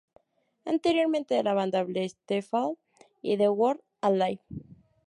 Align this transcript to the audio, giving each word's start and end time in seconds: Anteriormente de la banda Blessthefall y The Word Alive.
Anteriormente 0.65 1.35
de 1.35 1.43
la 1.43 1.53
banda 1.53 1.83
Blessthefall 1.83 2.79
y 3.21 3.37
The 3.37 3.49
Word 3.49 3.81
Alive. 4.01 4.41